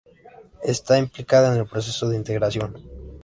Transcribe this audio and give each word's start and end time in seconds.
Está 0.63 0.97
implicada 0.97 1.53
en 1.53 1.59
el 1.59 1.67
proceso 1.67 2.09
de 2.09 2.15
integración. 2.17 2.73